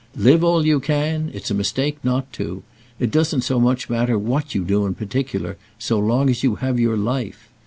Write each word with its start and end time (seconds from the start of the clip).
"Live 0.15 0.43
all 0.43 0.65
you 0.65 0.79
can; 0.79 1.29
it's 1.31 1.51
a 1.51 1.53
mistake 1.53 1.99
not 2.03 2.33
to. 2.33 2.63
It 2.99 3.11
doesn't 3.11 3.41
so 3.43 3.59
much 3.59 3.87
matter 3.87 4.17
what 4.17 4.55
you 4.55 4.63
do 4.63 4.87
in 4.87 4.95
particular 4.95 5.57
so 5.77 5.99
long 5.99 6.27
as 6.27 6.41
you 6.41 6.55
have 6.55 6.79
your 6.79 6.97
life. 6.97 7.49